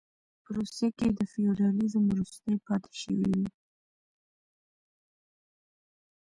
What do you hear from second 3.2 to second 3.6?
وې.